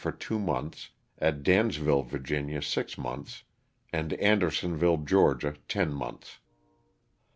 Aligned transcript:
for 0.03 0.11
two 0.11 0.39
months, 0.39 0.89
at 1.19 1.43
Dansville, 1.43 2.01
Va., 2.03 2.61
six 2.63 2.97
months, 2.97 3.43
and 3.93 4.13
Anderson 4.13 4.75
ville, 4.75 4.97
Ga., 4.97 5.35
ten 5.67 5.93
months. 5.93 6.39